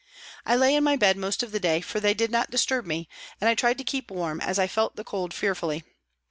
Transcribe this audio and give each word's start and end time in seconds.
I 0.47 0.55
lay 0.55 0.73
in 0.73 0.83
my 0.83 0.95
bed 0.95 1.15
most 1.15 1.43
of 1.43 1.51
the 1.51 1.59
day, 1.59 1.79
for 1.79 1.99
they 1.99 2.15
did 2.15 2.31
not 2.31 2.49
disturb 2.49 2.87
me, 2.87 3.07
and 3.39 3.47
I 3.47 3.53
tried 3.53 3.77
to 3.77 3.83
keep 3.83 4.09
warm, 4.09 4.41
as 4.41 4.57
I 4.57 4.65
felt 4.65 4.95
the 4.95 5.03
cold 5.03 5.31
fearfully. 5.31 5.83